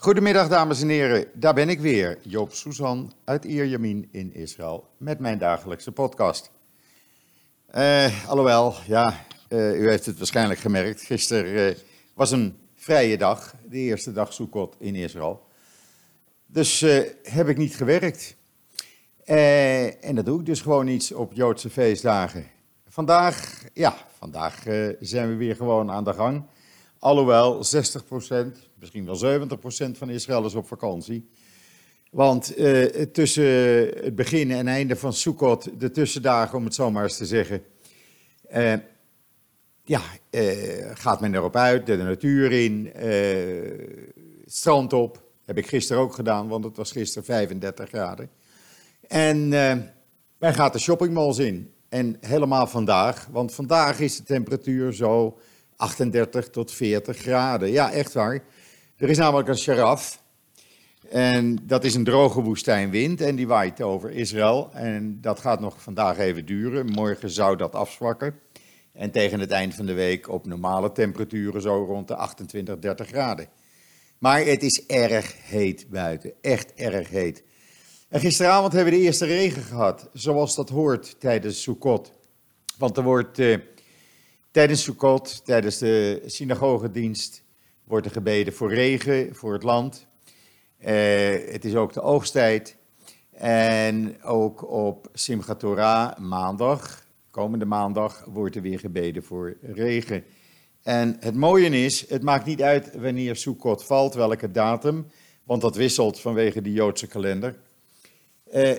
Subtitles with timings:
[0.00, 5.18] Goedemiddag dames en heren, daar ben ik weer, Joop Suzan uit Ierjemien in Israël met
[5.18, 6.50] mijn dagelijkse podcast.
[7.74, 11.76] Uh, alhoewel, ja, uh, u heeft het waarschijnlijk gemerkt, gisteren uh,
[12.14, 15.46] was een vrije dag, de eerste dag Sukkot in Israël.
[16.46, 16.80] Dus
[17.22, 18.36] heb ik niet gewerkt.
[19.24, 22.46] en dat doe ik dus gewoon niet op Joodse feestdagen.
[22.88, 24.62] Vandaag, ja, vandaag
[25.00, 26.44] zijn we weer gewoon aan de gang.
[26.98, 31.28] Alhoewel 60%, misschien wel 70% van Israël is op vakantie.
[32.10, 33.44] Want uh, tussen
[34.04, 37.62] het begin en einde van Sukkot, de tussendagen om het zo maar eens te zeggen,
[38.54, 38.72] uh,
[39.84, 40.42] ja, uh,
[40.94, 45.26] gaat men erop uit, de natuur in, het strand op.
[45.44, 48.30] Heb ik gisteren ook gedaan, want het was gisteren 35 graden.
[49.06, 49.48] En
[50.38, 51.72] men gaat de shoppingmalls in.
[51.88, 55.38] En helemaal vandaag, want vandaag is de temperatuur zo
[55.76, 57.70] 38 tot 40 graden.
[57.70, 58.42] Ja, echt waar.
[58.98, 60.22] Er is namelijk een sharaf.
[61.08, 64.70] En dat is een droge woestijnwind en die waait over Israël.
[64.72, 66.86] En dat gaat nog vandaag even duren.
[66.86, 68.40] Morgen zou dat afzwakken.
[68.92, 73.06] En tegen het eind van de week op normale temperaturen zo rond de 28, 30
[73.06, 73.48] graden.
[74.18, 76.32] Maar het is erg heet buiten.
[76.40, 77.44] Echt erg heet.
[78.08, 80.08] En gisteravond hebben we de eerste regen gehad.
[80.12, 82.12] Zoals dat hoort tijdens Sukkot.
[82.78, 83.38] Want er wordt...
[83.38, 83.58] Eh,
[84.50, 87.42] Tijdens Sukkot, tijdens de synagogedienst,
[87.88, 90.06] wordt er gebeden voor regen, voor het land.
[90.80, 90.88] Uh,
[91.52, 92.76] het is ook de oogsttijd.
[93.30, 100.24] En ook op Simchat Torah, maandag, komende maandag, wordt er weer gebeden voor regen.
[100.82, 105.06] En het mooie is, het maakt niet uit wanneer Sukkot valt, welke datum,
[105.44, 107.58] want dat wisselt vanwege de Joodse kalender.
[108.54, 108.72] Uh,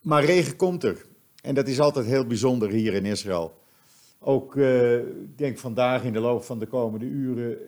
[0.00, 1.06] maar regen komt er.
[1.42, 3.58] En dat is altijd heel bijzonder hier in Israël.
[4.18, 7.58] Ook, uh, ik denk vandaag in de loop van de komende uren,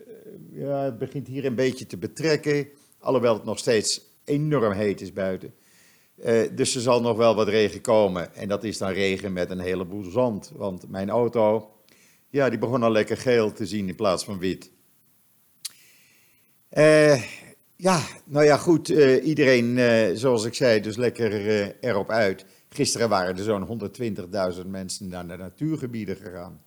[0.51, 2.67] ja, het begint hier een beetje te betrekken.
[2.99, 5.53] Alhoewel het nog steeds enorm heet is buiten.
[6.25, 8.35] Uh, dus er zal nog wel wat regen komen.
[8.35, 10.51] En dat is dan regen met een heleboel zand.
[10.55, 11.71] Want mijn auto,
[12.29, 14.71] ja, die begon al lekker geel te zien in plaats van wit.
[17.75, 18.87] ja, nou ja, goed.
[19.23, 19.79] iedereen,
[20.17, 21.31] zoals ik zei, dus lekker
[21.79, 22.45] erop uit.
[22.69, 23.91] Gisteren waren er zo'n
[24.55, 26.61] 120.000 mensen naar de natuurgebieden gegaan.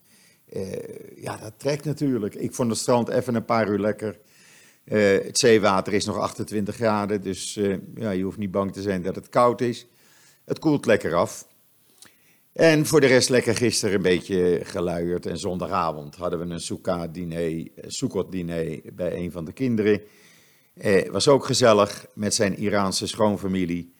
[0.51, 0.73] Uh,
[1.15, 2.35] ja, dat trekt natuurlijk.
[2.35, 4.19] Ik vond het strand even een paar uur lekker.
[4.85, 8.81] Uh, het zeewater is nog 28 graden, dus uh, ja, je hoeft niet bang te
[8.81, 9.87] zijn dat het koud is.
[10.45, 11.47] Het koelt lekker af.
[12.53, 15.25] En voor de rest lekker gisteren een beetje geluierd.
[15.25, 20.01] En zondagavond hadden we een Sukkot-diner diner bij een van de kinderen.
[21.11, 23.93] was ook gezellig met zijn Iraanse schoonfamilie.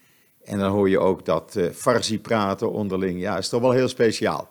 [0.43, 3.19] En dan hoor je ook dat uh, Farsi praten onderling.
[3.19, 4.49] Ja, is toch wel heel speciaal.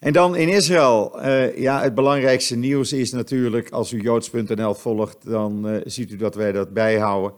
[0.00, 1.26] En dan in Israël.
[1.26, 6.16] Uh, ja, het belangrijkste nieuws is natuurlijk, als u joods.nl volgt, dan uh, ziet u
[6.16, 7.32] dat wij dat bijhouden.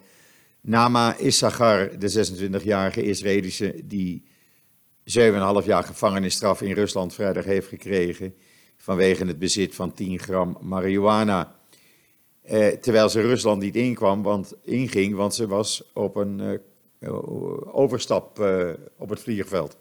[0.61, 2.27] Nama Issachar, de
[2.61, 4.25] 26-jarige Israëlische, die
[5.01, 5.15] 7,5
[5.65, 8.35] jaar gevangenisstraf in Rusland vrijdag heeft gekregen.
[8.77, 11.57] vanwege het bezit van 10 gram marihuana.
[12.81, 16.61] terwijl ze Rusland niet inkwam, want, inging, want ze was op een
[17.03, 17.13] eh,
[17.75, 19.77] overstap eh, op het vliegveld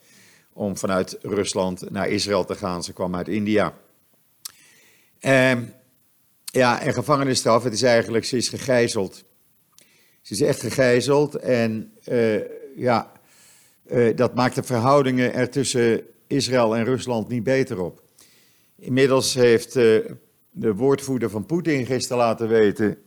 [0.53, 2.83] om vanuit Rusland naar Israël te gaan.
[2.83, 3.73] Ze kwam uit India.
[5.21, 5.51] Uh,
[6.45, 9.23] ja, en gevangenisstraf, het is eigenlijk, ze is gegijzeld.
[10.21, 12.41] Ze is echt gegijzeld en uh,
[12.75, 13.11] ja,
[13.91, 18.03] uh, dat maakt de verhoudingen er tussen Israël en Rusland niet beter op.
[18.75, 19.99] Inmiddels heeft uh,
[20.51, 22.97] de woordvoerder van Poetin gisteren laten weten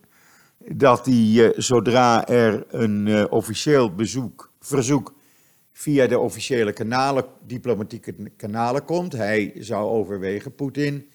[0.59, 5.14] dat hij, eh, zodra er een officieel bezoek, verzoek
[5.77, 11.11] via de officiële kanalen, diplomatieke kanalen komt, hij zou overwegen, Poetin,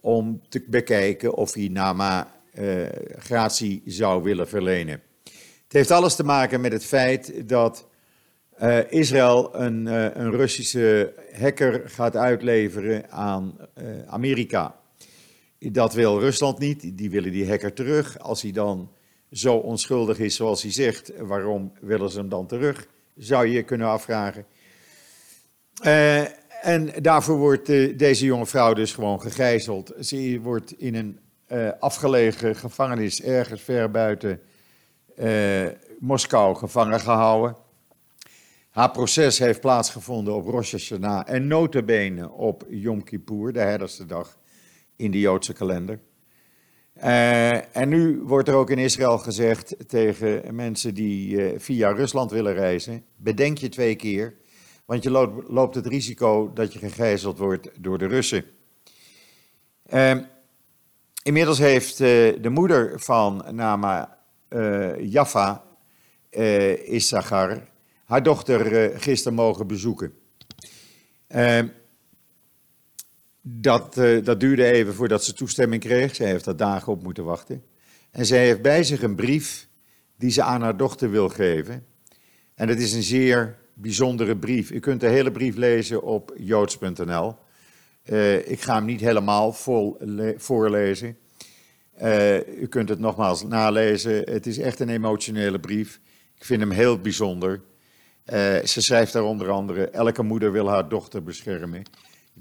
[0.00, 2.86] om te bekijken of hij Nama uh,
[3.18, 5.02] gratie zou willen verlenen.
[5.64, 7.88] Het heeft alles te maken met het feit dat
[8.62, 13.56] uh, Israël een, uh, een, Russische hacker gaat uitleveren aan
[14.06, 14.80] Amerika.
[15.58, 18.18] Dat wil Rusland niet, die willen die hacker terug.
[18.18, 18.90] Als hij dan
[19.30, 22.88] zo onschuldig is zoals hij zegt, waarom willen ze hem dan terug?
[23.20, 24.46] Zou je je kunnen afvragen.
[25.84, 26.20] Uh,
[26.66, 29.92] en daarvoor wordt uh, deze jonge vrouw dus gewoon gegijzeld.
[30.00, 31.18] Ze wordt in een
[31.48, 34.40] uh, afgelegen gevangenis ergens ver buiten
[35.98, 37.56] Moskou gevangen gehouden.
[38.70, 44.38] Haar proces heeft plaatsgevonden op Rosh Hashanah en notabene op Yom Kippur, de herderste dag
[44.96, 46.00] in de Joodse kalender.
[47.04, 52.30] Uh, en nu wordt er ook in Israël gezegd tegen mensen die uh, via Rusland
[52.30, 54.34] willen reizen: bedenk je twee keer,
[54.84, 58.44] want je loopt, loopt het risico dat je gegijzeld wordt door de Russen.
[59.92, 60.16] Uh,
[61.22, 62.06] inmiddels heeft eh,
[62.42, 64.18] de moeder van Nama
[64.98, 65.64] Jaffa
[66.84, 67.62] Issachar
[68.04, 70.12] haar dochter gisteren mogen bezoeken.
[73.42, 76.14] Dat, dat duurde even voordat ze toestemming kreeg.
[76.14, 77.62] Zij heeft daar dagen op moeten wachten.
[78.10, 79.68] En zij heeft bij zich een brief
[80.16, 81.86] die ze aan haar dochter wil geven.
[82.54, 84.70] En het is een zeer bijzondere brief.
[84.70, 87.36] U kunt de hele brief lezen op joods.nl.
[88.04, 89.96] Uh, ik ga hem niet helemaal vol
[90.36, 91.16] voorlezen.
[92.02, 94.14] Uh, u kunt het nogmaals nalezen.
[94.14, 96.00] Het is echt een emotionele brief.
[96.36, 97.60] Ik vind hem heel bijzonder.
[98.64, 101.82] Ze schrijft daar onder andere: Elke moeder wil haar dochter beschermen.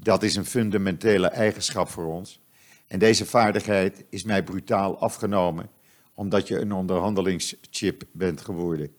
[0.01, 2.41] Dat is een fundamentele eigenschap voor ons.
[2.87, 5.69] En deze vaardigheid is mij brutaal afgenomen,
[6.13, 8.91] omdat je een onderhandelingschip bent geworden.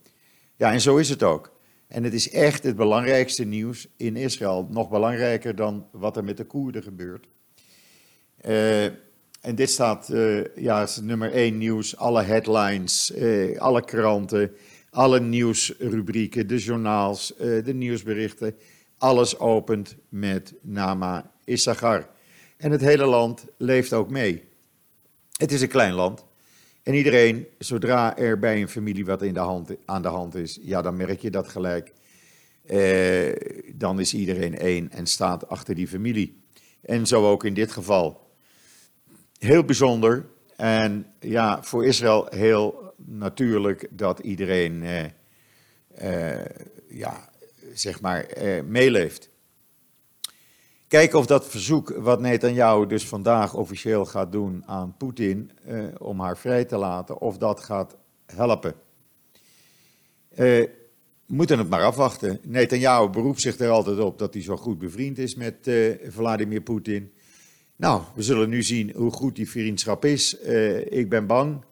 [0.57, 1.59] Ja, en zo is het ook.
[1.89, 4.67] En het is echt het belangrijkste nieuws in Israël.
[4.71, 7.29] Nog belangrijker dan wat er met de Koerden gebeurt.
[8.47, 8.85] Uh,
[9.41, 11.97] en dit staat, uh, ja, is nummer één nieuws.
[11.97, 14.53] Alle headlines, uh, alle kranten,
[14.91, 18.55] alle nieuwsrubrieken, de journaals, de nieuwsberichten.
[19.01, 22.09] Alles opent met Nama Issachar.
[22.57, 24.45] En het hele land leeft ook mee.
[25.37, 26.25] Het is een klein land.
[26.83, 30.59] En iedereen, zodra er bij een familie wat in de hand, aan de hand is,
[30.63, 31.93] ja, dan merk je dat gelijk.
[32.67, 33.33] Eh,
[33.75, 36.43] dan is iedereen één en staat achter die familie.
[36.81, 38.31] En zo ook in dit geval.
[39.39, 40.27] Heel bijzonder.
[40.57, 45.05] En ja, voor Israël heel natuurlijk dat iedereen, eh,
[46.35, 46.47] eh,
[46.89, 47.30] ja,
[47.73, 49.31] zeg maar, eh, meeleeft.
[50.89, 56.21] Kijken of dat verzoek wat Netanyahu dus vandaag officieel gaat doen aan Poetin eh, om
[56.21, 57.97] haar vrij te laten, of dat gaat
[58.27, 58.75] helpen.
[60.39, 60.67] Uh,
[61.27, 62.39] moeten het maar afwachten.
[62.43, 65.71] Netanyahu beroept zich er altijd op dat hij zo goed bevriend is met
[66.09, 67.13] Vladimir Poetin.
[67.77, 70.35] Nou, we zullen nu zien hoe goed die vriendschap is.
[70.85, 71.65] Ik ben bang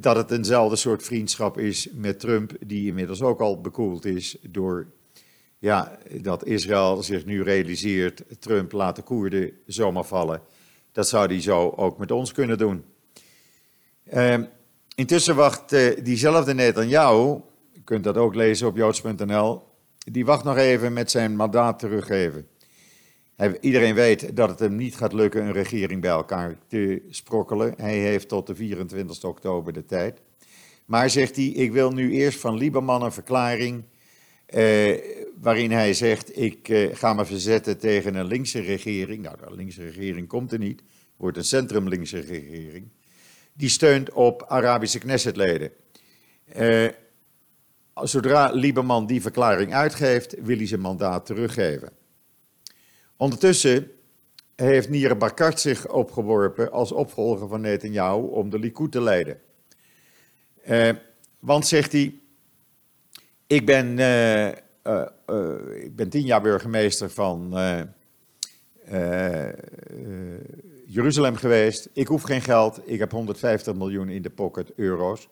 [0.00, 4.86] dat het eenzelfde soort vriendschap is met Trump, die inmiddels ook al bekoeld is door
[5.58, 10.42] ja, dat Israël zich nu realiseert, Trump laat de Koerden zomaar vallen.
[10.92, 12.84] Dat zou hij zo ook met ons kunnen doen.
[14.12, 14.38] Uh,
[14.94, 17.40] intussen wacht uh, diezelfde Netanyahu,
[17.72, 19.62] je kunt dat ook lezen op joods.nl,
[19.98, 22.48] die wacht nog even met zijn mandaat teruggeven.
[23.60, 27.74] Iedereen weet dat het hem niet gaat lukken een regering bij elkaar te sprokkelen.
[27.76, 30.20] Hij heeft tot de 24 oktober de tijd.
[30.84, 33.84] Maar zegt hij, ik wil nu eerst van Lieberman een verklaring
[34.54, 34.98] uh,
[35.40, 39.22] waarin hij zegt: Ik uh, ga me verzetten tegen een linkse regering.
[39.22, 40.82] Nou, de linkse regering komt er niet,
[41.16, 42.88] wordt een centrumlinkse regering.
[43.52, 45.70] Die steunt op Arabische Knessetleden.
[46.56, 46.88] Uh,
[47.94, 51.92] zodra Lieberman die verklaring uitgeeft, wil hij zijn mandaat teruggeven.
[53.18, 53.90] Ondertussen
[54.56, 59.40] heeft Nire Bakart zich opgeworpen als opvolger van Netanyahu om de Likud te leiden.
[61.38, 62.14] want, zegt hij,
[63.46, 67.54] ik ben, uh, uh, ik ben tien jaar burgemeester van
[70.86, 71.88] Jeruzalem geweest.
[71.92, 72.80] Ik hoef geen geld.
[72.84, 75.28] Ik heb 150 miljoen in de pocket, euro's.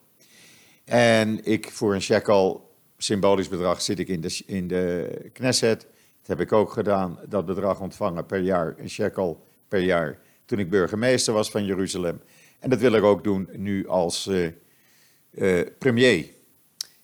[0.84, 5.86] En ik voor een shekel, symbolisch bedrag, zit ik in de, in de Knesset.
[6.26, 10.70] Heb ik ook gedaan, dat bedrag ontvangen per jaar, een shekel per jaar, toen ik
[10.70, 12.20] burgemeester was van Jeruzalem.
[12.58, 14.30] En dat wil ik ook doen nu als
[15.78, 16.34] premier.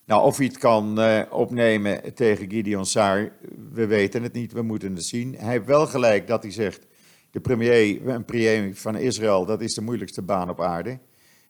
[0.04, 3.32] Nou, of hij het kan uh, opnemen tegen Gideon Saar,
[3.72, 5.34] we weten het niet, we moeten het zien.
[5.38, 6.86] Hij heeft wel gelijk dat hij zegt,
[7.30, 10.98] de premier, een premier van Israël, dat is de moeilijkste baan op aarde.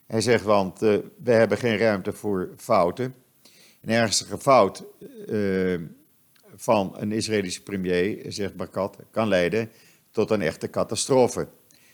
[0.06, 3.14] Hij zegt, want we hebben geen ruimte voor fouten.
[3.80, 4.84] Een ernstige fout
[6.54, 9.70] van een Israëlische premier, zegt Barkat, kan leiden
[10.10, 11.48] tot een echte catastrofe.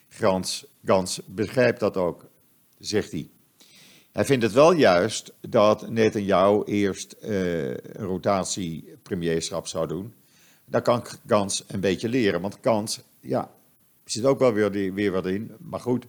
[0.09, 2.27] Gans, Gans begrijpt dat ook,
[2.79, 3.29] zegt hij.
[4.13, 10.15] Hij vindt het wel juist dat Netanyahu eerst uh, een rotatie premierschap zou doen.
[10.65, 13.51] Daar kan Gans een beetje leren, want Gans, ja,
[14.05, 15.53] zit ook wel weer, weer wat in.
[15.59, 16.07] Maar goed,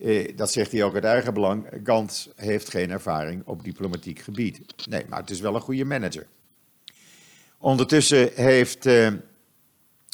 [0.00, 1.66] eh, dat zegt hij ook uit eigen belang.
[1.84, 4.60] Gans heeft geen ervaring op diplomatiek gebied.
[4.88, 6.26] Nee, maar het is wel een goede manager.
[7.62, 9.08] Ondertussen heeft uh,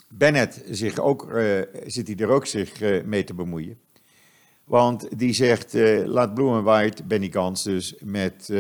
[0.09, 3.79] Bennett zich ook, uh, zit hij er ook zich uh, mee te bemoeien.
[4.65, 5.73] Want die zegt,
[6.05, 8.53] laat and White, Benny Gans dus, met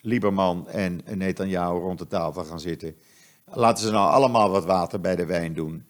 [0.00, 2.96] Lieberman en Netanyahu rond de tafel gaan zitten.
[3.44, 5.84] Laten ze nou allemaal wat water bij de wijn doen.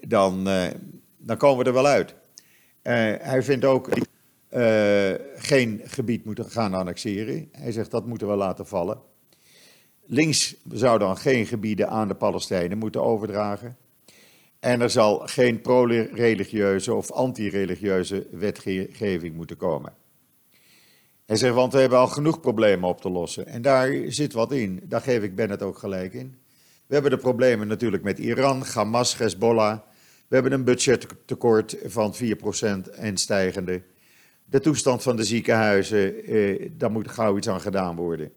[0.00, 0.44] Dan,
[1.18, 2.14] dan komen we er wel uit.
[3.22, 3.88] hij vindt ook
[5.36, 7.48] geen gebied moeten gaan annexeren.
[7.52, 9.12] Hij zegt dat moeten we laten vallen.
[10.06, 13.76] Links zou dan geen gebieden aan de Palestijnen moeten overdragen.
[14.60, 19.92] En er zal geen pro-religieuze of anti-religieuze wetgeving moeten komen.
[21.26, 23.46] Hij zegt, want we hebben al genoeg problemen op te lossen.
[23.46, 24.80] En daar zit wat in.
[24.82, 26.38] Daar geef ik Bennett ook gelijk in.
[26.86, 29.78] We hebben de problemen natuurlijk met Iran, Hamas, Hezbollah.
[30.28, 33.82] We hebben een budgettekort van 4% en stijgende.
[34.44, 38.32] De toestand van de ziekenhuizen, eh, daar moet gauw iets aan gedaan worden.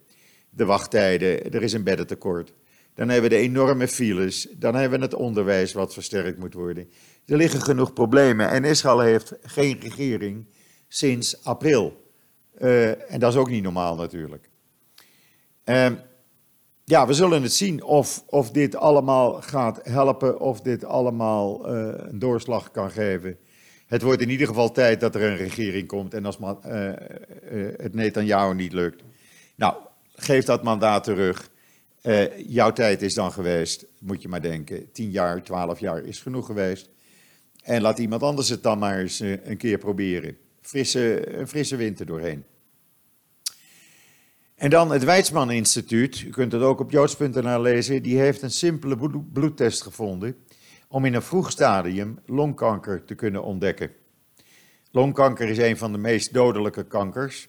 [0.58, 2.54] De wachttijden, er is een beddentekort.
[2.94, 4.48] Dan hebben we de enorme files.
[4.52, 6.90] Dan hebben we het onderwijs wat versterkt moet worden.
[7.26, 8.50] Er liggen genoeg problemen.
[8.50, 10.46] En Israël heeft geen regering
[10.88, 12.12] sinds april.
[12.60, 14.50] Uh, en dat is ook niet normaal natuurlijk.
[15.66, 15.92] Uh,
[16.84, 21.94] ja, we zullen het zien of, of dit allemaal gaat helpen, of dit allemaal uh,
[21.96, 23.38] een doorslag kan geven.
[23.86, 26.54] Het wordt in ieder geval tijd dat er een regering komt en als uh,
[27.78, 29.04] het Netanyahu niet lukt.
[29.56, 29.76] Nou,
[30.18, 31.50] geef dat mandaat terug.
[32.48, 34.92] jouw tijd is dan geweest, moet je maar denken.
[34.92, 36.90] Tien jaar, twaalf jaar is genoeg geweest.
[37.64, 40.38] En laat iemand anders het dan maar eens een keer proberen.
[40.62, 42.46] Frisse, een frisse winter doorheen.
[44.56, 48.52] En dan het Weizmann Instituut, u kunt het ook op joods.nl lezen, die heeft een
[48.52, 50.36] simpele bloedtest gevonden
[50.88, 53.92] om in een vroeg stadium longkanker te kunnen ontdekken.
[54.92, 57.48] Longkanker is een van de meest dodelijke kankers.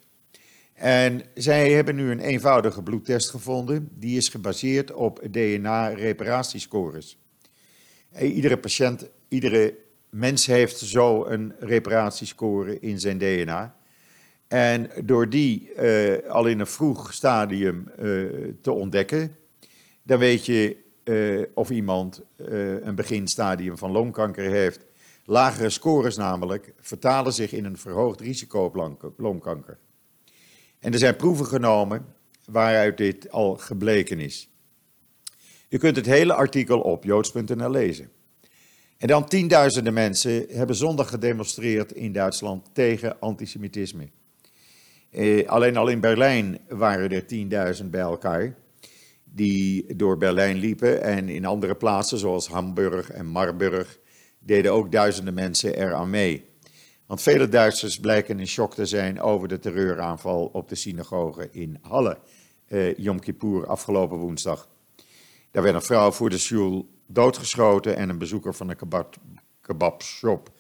[0.79, 7.19] En zij hebben nu een eenvoudige bloedtest gevonden, die is gebaseerd op DNA-reparatiescores.
[8.21, 9.77] Iedere patiënt, iedere
[10.11, 13.77] mens heeft zo een reparatiescore in zijn DNA.
[14.49, 18.29] En door die uh, al in een vroeg stadium uh,
[18.61, 19.37] te ontdekken,
[20.03, 20.77] dan weet je
[21.55, 22.23] of iemand
[22.83, 24.85] een beginstadium van longkanker heeft.
[25.25, 29.79] Lagere scores namelijk vertalen zich in een verhoogd risico op longkanker.
[30.81, 32.07] En er zijn proeven genomen
[32.45, 34.49] waaruit dit al gebleken is.
[35.69, 38.11] Je kunt het hele artikel op joods.nl lezen.
[38.99, 44.09] En dan tienduizenden mensen hebben zondag gedemonstreerd in Duitsland tegen antisemitisme.
[45.11, 47.27] Eh, alleen al in Berlijn waren er
[47.81, 48.55] 10.000 bij elkaar
[49.25, 51.03] die door Berlijn liepen.
[51.03, 53.99] En in andere plaatsen, zoals Hamburg en Marburg,
[54.39, 56.45] deden ook duizenden mensen eraan mee.
[57.09, 61.79] Want vele Duitsers blijken in shock te zijn over de terreuraanval op de synagoge in
[61.83, 62.19] Halle,
[62.67, 64.69] eh, Yom Kippur, afgelopen woensdag.
[65.51, 69.17] Daar werd een vrouw voor de shul doodgeschoten en een bezoeker van een kebab,
[69.61, 70.51] kebabshop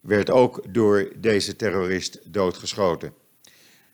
[0.00, 3.14] werd ook door deze terrorist doodgeschoten.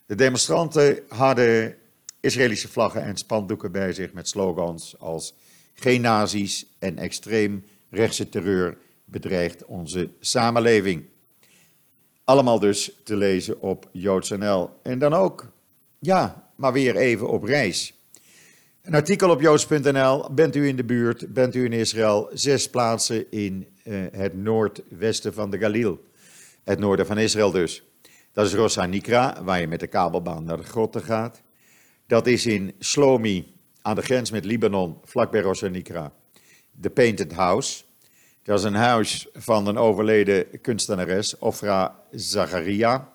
[0.05, 1.75] De demonstranten hadden
[2.19, 5.35] Israëlische vlaggen en spandoeken bij zich met slogans als
[5.73, 11.05] geen nazi's en extreem rechtse terreur bedreigt onze samenleving.
[12.29, 14.69] Allemaal dus te lezen op JoodsNL.
[14.83, 15.51] En dan ook,
[15.99, 17.93] ja, maar weer even op reis.
[18.81, 20.33] Een artikel op joods.nl.
[20.33, 21.33] Bent u in de buurt?
[21.33, 22.29] Bent u in Israël?
[22.33, 26.03] Zes plaatsen in uh, het noordwesten van de Galil.
[26.63, 27.83] Het noorden van Israël dus.
[28.33, 31.41] Dat is Rosa Nikra, waar je met de kabelbaan naar de grotten gaat.
[32.07, 36.13] Dat is in Shlomi, aan de grens met Libanon, vlakbij Rosa Nikra.
[36.81, 37.83] The Painted House.
[38.49, 43.13] Dat is een huis van een overleden kunstenares, Ofra Zacharia.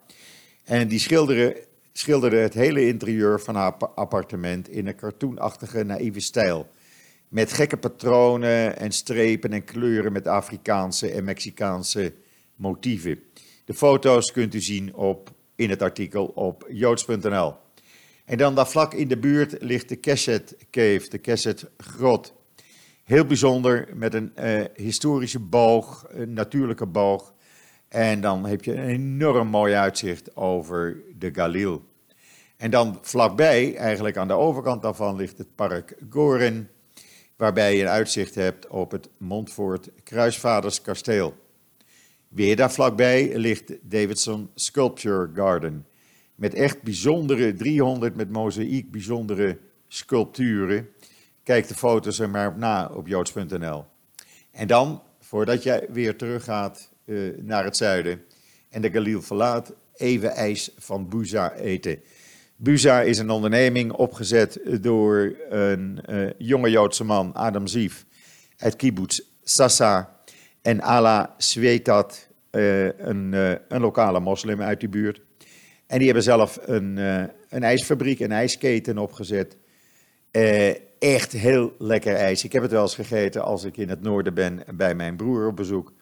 [0.64, 0.98] En die
[1.92, 6.68] schilderde, het hele interieur van haar appartement in een cartoonachtige, naïeve stijl.
[7.28, 12.12] Met gekke patronen en strepen en kleuren met Afrikaanse en Mexicaanse
[12.56, 13.22] motieven.
[13.64, 17.54] De foto's kunt u zien op, in het artikel op joods.nl.
[18.24, 22.32] En dan daar vlak in de buurt ligt de Kesset Cave, de Kesset Grot.
[23.04, 27.34] Heel bijzonder, met een uh, historische boog, een natuurlijke boog.
[27.88, 31.82] En dan heb je een enorm mooi uitzicht over de Galil.
[32.56, 36.70] En dan vlakbij, eigenlijk aan de overkant daarvan, ligt het park Goren,
[37.36, 41.34] waarbij je een uitzicht hebt op het Montfort Kruisvaderskasteel.
[42.28, 45.86] Weer daar vlakbij ligt Davidson Sculpture Garden.
[46.34, 49.58] Met echt bijzondere, 300 met mozaïek bijzondere
[49.88, 50.88] sculpturen.
[51.44, 53.84] Kijk de foto's er maar op na op joods.nl.
[54.50, 58.22] En dan, voordat jij weer teruggaat uh, naar het zuiden
[58.70, 62.02] en de Galil verlaat, even ijs van Buza eten.
[62.56, 68.04] Buza is een onderneming opgezet door een uh, jonge Joodse man, Adam Zief,
[68.56, 70.20] uit kibbutz Sassa
[70.62, 73.32] en Ala Svetat, uh, een,
[73.68, 75.20] een, lokale moslim uit die buurt.
[75.86, 76.96] En die hebben zelf een,
[77.48, 79.56] een ijsfabriek, een ijsketen opgezet.
[81.12, 82.44] Echt heel lekker ijs.
[82.44, 85.46] Ik heb het wel eens gegeten als ik in het noorden ben bij mijn broer
[85.46, 85.92] op bezoek.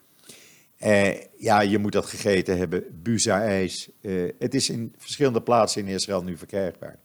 [1.37, 3.89] ja, je moet dat gegeten hebben, Buza-ijs.
[4.39, 6.99] het is in verschillende plaatsen in Israël nu verkrijgbaar.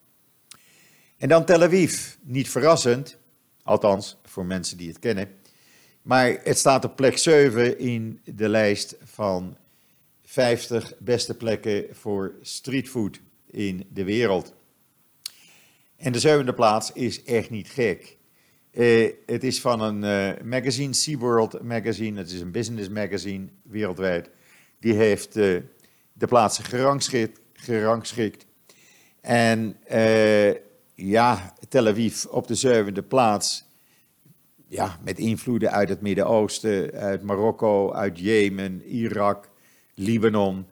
[1.17, 3.19] En dan Tel Aviv, niet verrassend,
[3.62, 5.28] althans voor mensen die het kennen.
[6.02, 9.57] Maar het staat op plek 7 in de lijst van
[10.25, 13.21] 50 beste plekken voor streetfood.
[13.50, 14.55] in de wereld.
[15.99, 18.17] En de zevende plaats is echt niet gek.
[18.73, 22.19] Uh, het is van een uh, magazine, SeaWorld Magazine.
[22.19, 24.31] Het is een business magazine wereldwijd.
[24.81, 25.62] Die heeft uh,
[26.12, 27.40] de plaatsen gerangschikt.
[27.52, 28.47] gerangschikt.
[29.21, 29.76] En
[30.95, 33.67] ja, Tel Aviv op de zevende plaats.
[34.69, 39.50] Ja, met invloeden uit het Midden-Oosten, uit Marokko, uit Jemen, Irak,
[39.95, 40.67] Libanon.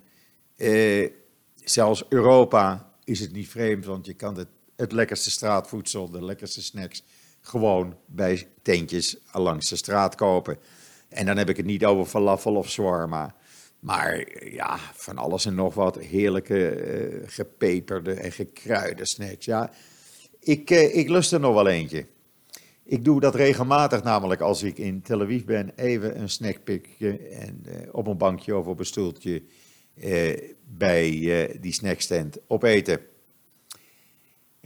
[1.54, 6.62] zelfs Europa is het niet vreemd, want je kan het, het lekkerste straatvoedsel, de lekkerste
[6.62, 7.04] snacks
[7.40, 10.58] gewoon bij tentjes langs de straat kopen.
[11.08, 13.34] En dan heb ik het niet over falafel of shawarma.
[13.80, 19.44] Maar ja, van alles en nog wat heerlijke uh, gepeperde en gekruide snacks.
[19.44, 19.70] Ja,
[20.40, 22.06] ik, uh, ik lust er nog wel eentje.
[22.84, 27.62] Ik doe dat regelmatig, namelijk als ik in Tel Aviv ben, even een snackpikje en
[27.66, 29.42] uh, op een bankje of op een stoeltje
[30.64, 31.10] bij
[31.60, 33.00] die snackstand opeten.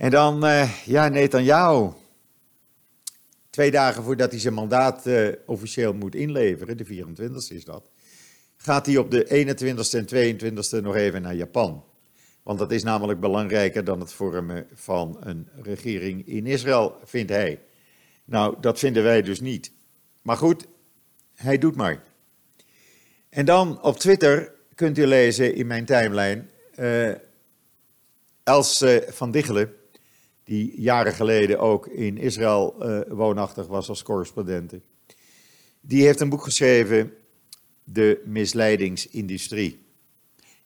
[0.00, 0.40] En dan,
[0.84, 1.90] ja, Netanyahu.
[3.50, 7.90] Twee dagen voordat hij zijn mandaat uh, officieel moet inleveren, de 24e is dat,
[8.56, 11.84] gaat hij op de 21ste en 22ste nog even naar Japan.
[12.42, 17.60] Want dat is namelijk belangrijker dan het vormen van een regering in Israël, vindt hij.
[18.24, 19.72] Nou, dat vinden wij dus niet.
[20.22, 20.66] Maar goed,
[21.34, 22.02] hij doet maar.
[23.28, 26.44] En dan op Twitter kunt u lezen in mijn timeline.
[26.76, 27.14] Uh,
[28.42, 29.78] Els uh, van Diggelen,
[30.50, 34.80] die jaren geleden ook in Israël uh, woonachtig was als correspondente.
[35.80, 37.12] Die heeft een boek geschreven,
[37.84, 39.86] De misleidingsindustrie.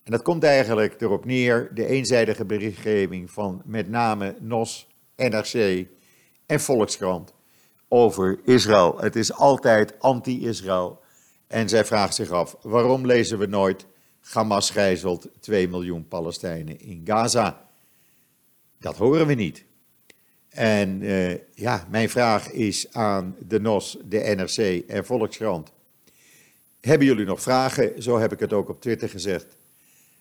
[0.03, 5.87] En dat komt eigenlijk erop neer, de eenzijdige berichtgeving van met name NOS, NRC
[6.47, 7.35] en Volkskrant
[7.89, 8.99] over Israël.
[8.99, 11.01] Het is altijd anti-Israël.
[11.47, 13.87] En zij vraagt zich af, waarom lezen we nooit
[14.21, 17.69] Hamas gijzelt 2 miljoen Palestijnen in Gaza?
[18.79, 19.65] Dat horen we niet.
[20.55, 25.73] En uh, ja, mijn vraag is aan de NOS, de NRC en Volkskrant.
[26.81, 28.03] Hebben jullie nog vragen?
[28.03, 29.57] Zo heb ik het ook op Twitter gezegd.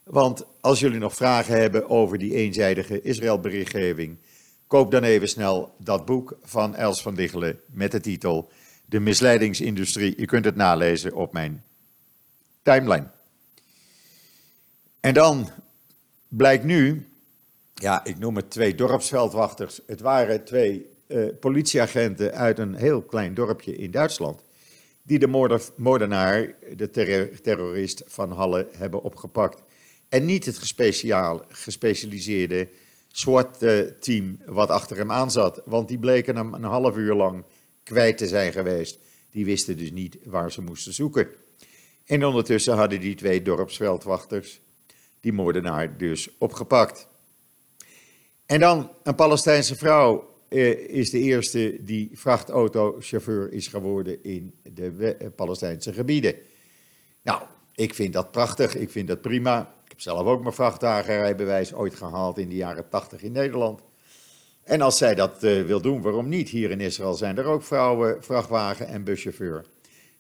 [0.04, 4.18] Want als jullie nog vragen hebben over die eenzijdige Israël-berichtgeving,
[4.68, 8.52] koop dan even snel dat boek van Els van Diggelen met de titel
[8.86, 10.14] De misleidingsindustrie.
[10.18, 11.64] Je kunt het nalezen op mijn
[12.62, 13.08] timeline.
[15.00, 15.50] En dan
[16.28, 17.08] blijkt nu
[17.84, 19.82] ja, ik noem het twee dorpsveldwachters.
[19.86, 24.42] Het waren twee uh, politieagenten uit een heel klein dorpje in Duitsland.
[25.02, 26.90] Die de moordenaar, de
[27.42, 29.62] terrorist van Halle, hebben opgepakt.
[30.10, 30.58] En niet het
[31.50, 32.70] gespecialiseerde
[33.12, 35.62] SWAT-team wat achter hem aan zat.
[35.66, 37.44] Want die bleken hem een half uur lang
[37.84, 39.00] kwijt te zijn geweest.
[39.32, 41.28] Die wisten dus niet waar ze moesten zoeken.
[42.06, 44.62] En ondertussen hadden die twee dorpsveldwachters
[45.20, 47.12] die moordenaar dus opgepakt.
[48.46, 55.32] En dan een Palestijnse vrouw eh, is de eerste die vrachtautochauffeur is geworden in de
[55.36, 56.36] Palestijnse gebieden.
[57.22, 57.42] Nou,
[57.76, 59.62] ik vind dat prachtig, ik vind dat prima.
[59.84, 63.82] Ik heb zelf ook mijn vrachtwagenrijbewijs ooit gehaald in de jaren 80 in Nederland.
[64.64, 66.50] En als zij dat uh, wil doen, waarom niet?
[66.50, 69.66] Hier in Israël zijn er ook vrouwen, vrachtwagen en buschauffeur.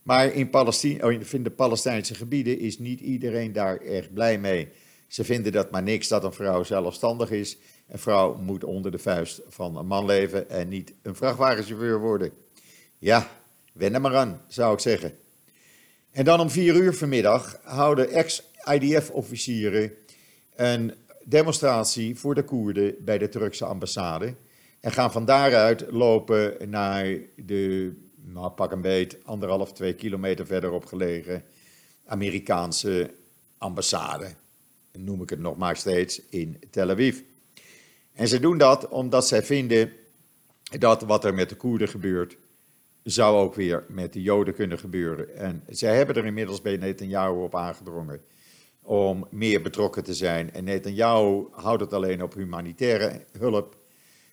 [0.03, 4.67] Maar in, Palestina, oh, in de Palestijnse gebieden is niet iedereen daar erg blij mee.
[5.07, 7.57] Ze vinden dat maar niks dat een vrouw zelfstandig is.
[7.87, 12.31] Een vrouw moet onder de vuist van een man leven en niet een vrachtwagenchauffeur worden.
[12.97, 13.27] Ja,
[13.73, 15.17] wen er maar aan, zou ik zeggen.
[16.11, 19.91] En dan om vier uur vanmiddag houden ex-IDF-officieren
[20.55, 20.93] een
[21.23, 24.35] demonstratie voor de Koerden bij de Turkse ambassade.
[24.79, 30.85] En gaan van daaruit lopen naar de, nou pak een beet, anderhalf, twee kilometer verderop
[30.85, 31.43] gelegen
[32.05, 33.11] Amerikaanse
[33.57, 34.27] ambassade.
[34.91, 37.19] Noem ik het nog maar steeds in Tel Aviv.
[38.13, 39.91] En ze doen dat omdat zij vinden
[40.79, 42.37] dat wat er met de Koerden gebeurt,
[43.03, 45.35] zou ook weer met de Joden kunnen gebeuren.
[45.35, 48.21] En zij hebben er inmiddels bij Netanyahu op aangedrongen
[48.81, 50.53] om meer betrokken te zijn.
[50.53, 53.75] En Netanyahu houdt het alleen op humanitaire hulp.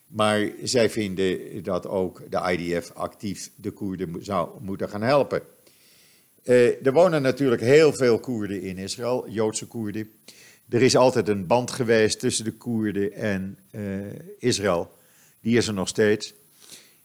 [0.07, 5.43] Maar zij vinden dat ook de IDF actief de Koerden zou moeten gaan helpen.
[6.45, 10.11] Uh, er wonen natuurlijk heel veel Koerden in Israël, Joodse Koerden.
[10.71, 14.07] Er is altijd een band geweest tussen de Koerden en uh,
[14.39, 14.91] Israël.
[15.41, 16.35] Die is er nog steeds.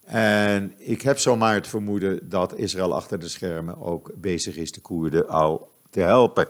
[0.04, 4.82] En ik heb zomaar het vermoeden dat Israël achter de schermen ook bezig is de
[4.82, 6.48] Koerden al te helpen.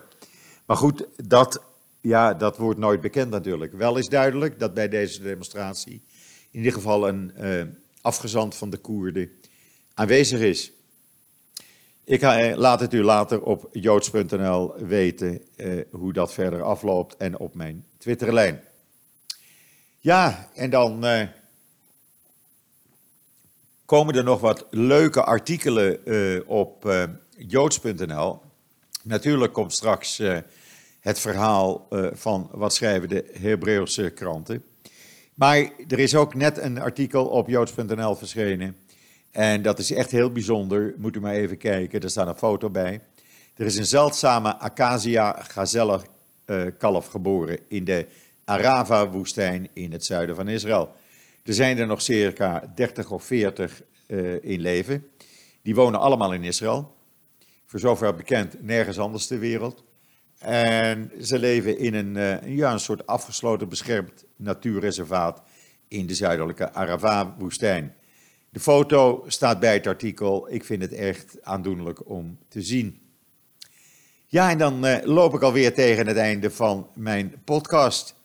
[0.65, 1.63] Maar goed, dat,
[2.01, 3.73] ja, dat wordt nooit bekend natuurlijk.
[3.73, 6.01] Wel is duidelijk dat bij deze demonstratie
[6.51, 7.63] in ieder geval een uh,
[8.01, 9.29] afgezant van de Koerden
[9.93, 10.71] aanwezig is.
[12.05, 17.39] Ik eh, laat het u later op joods.nl weten eh, hoe dat verder afloopt en
[17.39, 18.63] op mijn Twitterlijn.
[19.99, 21.21] Ja, en dan uh,
[23.85, 25.99] komen er nog wat leuke artikelen
[26.47, 28.41] op joods.nl.
[29.03, 30.17] Natuurlijk komt straks
[30.99, 34.63] het verhaal van wat schrijven de Hebreeuwse kranten.
[35.33, 38.75] Maar er is ook net een artikel op joods.nl verschenen.
[39.35, 40.93] En dat is echt heel bijzonder.
[40.97, 43.01] Moet u maar even kijken, er staat een foto bij.
[43.55, 46.01] Er is een zeldzame Acacia gazelle
[46.77, 48.07] kalf geboren in de
[48.45, 50.93] Arava-woestijn in het zuiden van Israël.
[51.43, 55.07] Er zijn er nog circa 30 of 40 uh, in leven.
[55.61, 56.95] Die wonen allemaal in Israël.
[57.65, 59.83] Voor zover bekend nergens anders ter wereld.
[60.39, 65.41] En ze leven in een, uh, ja, een soort afgesloten beschermd natuurreservaat
[65.87, 67.95] in de zuidelijke Arava-woestijn.
[68.55, 70.51] De foto staat bij het artikel.
[70.51, 73.01] Ik vind het echt aandoenlijk om te zien.
[74.25, 78.15] Ja, en dan uh, loop ik alweer tegen het einde van mijn podcast.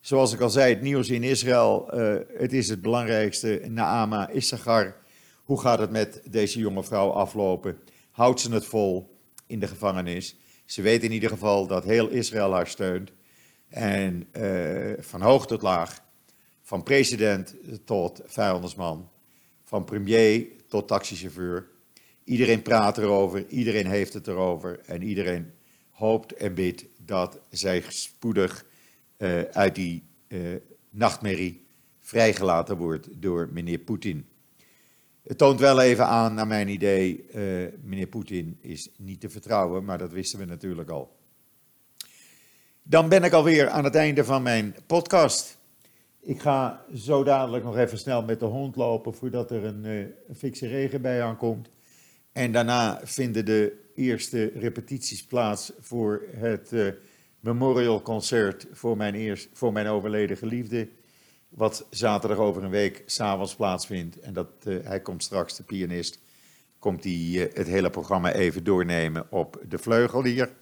[0.00, 3.62] Zoals ik al zei, het nieuws in Israël, uh, het is het belangrijkste.
[3.68, 4.96] Naama Issachar,
[5.44, 7.78] hoe gaat het met deze jonge vrouw aflopen?
[8.10, 10.36] Houdt ze het vol in de gevangenis?
[10.64, 13.12] Ze weet in ieder geval dat heel Israël haar steunt.
[13.68, 16.00] En uh, van hoog tot laag,
[16.62, 19.08] van president tot vuilnisman,
[19.70, 21.68] van premier tot taxichauffeur.
[22.24, 25.50] Iedereen praat erover, iedereen heeft het erover en iedereen
[25.90, 28.64] hoopt en bidt dat zij spoedig
[29.18, 30.56] uh, uit die uh,
[30.90, 31.66] nachtmerrie
[31.98, 34.28] vrijgelaten wordt door meneer Poetin.
[35.22, 39.84] Het toont wel even aan, naar mijn idee, uh, meneer Poetin is niet te vertrouwen,
[39.84, 41.16] maar dat wisten we natuurlijk al.
[42.82, 45.58] Dan ben ik alweer aan het einde van mijn podcast.
[46.22, 49.84] Ik ga zo dadelijk nog even snel met de hond lopen voordat er een,
[50.42, 51.70] uh, regen bij aankomt.
[52.32, 56.92] En daarna vinden de eerste repetities plaats voor het uh,
[57.40, 60.88] memorial concert voor mijn, eerst, voor mijn overleden geliefde.
[61.48, 64.20] Wat zaterdag over een week s'avonds plaatsvindt.
[64.20, 66.20] En dat, uh, hij komt straks, de pianist,
[66.78, 70.52] komt hij het hele programma even doornemen op de vleugel hier.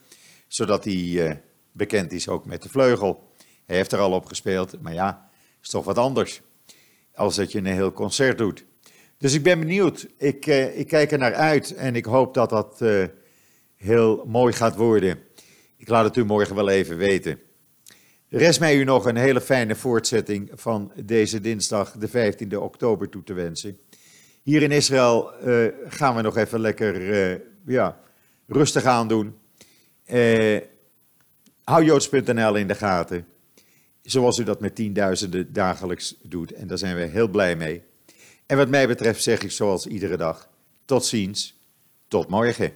[0.47, 1.43] Zodat hij
[1.73, 3.33] bekend is ook met de vleugel.
[3.67, 5.28] Hij heeft er al op gespeeld, maar ja,
[5.63, 6.41] is toch wat anders.
[7.15, 8.65] Als dat je een heel concert doet.
[9.19, 10.07] Dus ik ben benieuwd.
[10.17, 12.83] Ik, ik kijk er naar uit en ik hoop dat dat
[13.77, 15.19] heel mooi gaat worden.
[15.77, 17.41] Ik laat het u morgen wel even weten.
[18.29, 23.23] Rest mij u nog een hele fijne voortzetting van deze dinsdag, de 15e oktober, toe
[23.23, 23.79] te wensen.
[24.43, 27.13] Hier in Israël uh, gaan we nog even lekker
[27.67, 28.01] ja,
[28.47, 29.39] rustig aan doen.
[31.65, 33.27] Hou joods.nl in de gaten.
[34.11, 36.53] Zoals u dat met tienduizenden dagelijks doet.
[36.53, 37.83] En daar zijn we heel blij mee.
[38.47, 40.49] En wat mij betreft zeg ik zoals iedere dag:
[40.85, 41.59] tot ziens,
[42.09, 42.73] tot morgen.